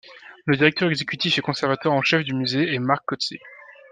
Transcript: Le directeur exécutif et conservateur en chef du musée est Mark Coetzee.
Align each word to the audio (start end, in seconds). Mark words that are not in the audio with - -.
Le 0.45 0.57
directeur 0.57 0.89
exécutif 0.89 1.37
et 1.37 1.41
conservateur 1.43 1.91
en 1.93 2.01
chef 2.01 2.23
du 2.23 2.33
musée 2.33 2.73
est 2.73 2.79
Mark 2.79 3.05
Coetzee. 3.05 3.37